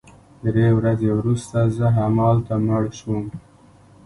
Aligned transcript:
درې 0.43 0.67
ورځې 0.77 1.09
وروسته 1.17 1.57
زه 1.75 1.85
همالته 1.97 2.53
مړ 2.67 2.83
شوم 2.99 3.25